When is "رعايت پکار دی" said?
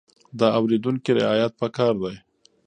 1.19-2.15